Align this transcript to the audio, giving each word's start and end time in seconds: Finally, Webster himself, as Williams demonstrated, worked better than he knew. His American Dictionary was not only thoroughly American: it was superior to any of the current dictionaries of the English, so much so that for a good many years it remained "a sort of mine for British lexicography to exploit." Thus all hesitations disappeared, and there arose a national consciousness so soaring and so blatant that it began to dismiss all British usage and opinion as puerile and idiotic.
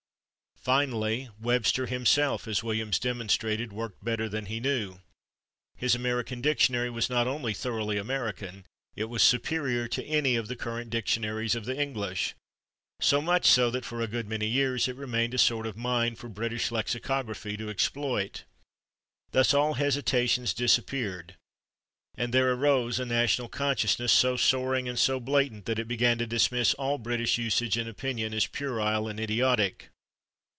Finally, 0.63 1.27
Webster 1.39 1.87
himself, 1.87 2.47
as 2.47 2.61
Williams 2.61 2.99
demonstrated, 2.99 3.73
worked 3.73 4.03
better 4.05 4.29
than 4.29 4.45
he 4.45 4.59
knew. 4.59 4.99
His 5.75 5.95
American 5.95 6.39
Dictionary 6.39 6.91
was 6.91 7.09
not 7.09 7.25
only 7.25 7.55
thoroughly 7.55 7.97
American: 7.97 8.67
it 8.95 9.05
was 9.05 9.23
superior 9.23 9.87
to 9.87 10.05
any 10.05 10.35
of 10.35 10.47
the 10.47 10.55
current 10.55 10.91
dictionaries 10.91 11.55
of 11.55 11.65
the 11.65 11.75
English, 11.75 12.35
so 12.99 13.23
much 13.23 13.47
so 13.47 13.71
that 13.71 13.85
for 13.85 14.01
a 14.01 14.07
good 14.07 14.27
many 14.27 14.45
years 14.45 14.87
it 14.87 14.95
remained 14.95 15.33
"a 15.33 15.39
sort 15.39 15.65
of 15.65 15.75
mine 15.75 16.15
for 16.15 16.29
British 16.29 16.69
lexicography 16.71 17.57
to 17.57 17.67
exploit." 17.67 18.43
Thus 19.31 19.55
all 19.55 19.73
hesitations 19.73 20.53
disappeared, 20.53 21.33
and 22.13 22.31
there 22.31 22.53
arose 22.53 22.99
a 22.99 23.05
national 23.07 23.49
consciousness 23.49 24.11
so 24.13 24.37
soaring 24.37 24.87
and 24.87 24.99
so 24.99 25.19
blatant 25.19 25.65
that 25.65 25.79
it 25.79 25.87
began 25.87 26.19
to 26.19 26.27
dismiss 26.27 26.75
all 26.75 26.99
British 26.99 27.39
usage 27.39 27.77
and 27.77 27.89
opinion 27.89 28.31
as 28.31 28.45
puerile 28.45 29.07
and 29.07 29.19
idiotic. 29.19 29.87